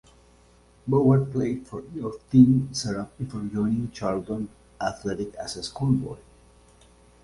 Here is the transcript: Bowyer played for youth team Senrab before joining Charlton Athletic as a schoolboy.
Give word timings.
Bowyer 0.87 1.25
played 1.25 1.67
for 1.67 1.83
youth 1.93 2.27
team 2.31 2.69
Senrab 2.71 3.09
before 3.19 3.41
joining 3.43 3.91
Charlton 3.91 4.49
Athletic 4.81 5.35
as 5.35 5.57
a 5.57 5.61
schoolboy. 5.61 6.17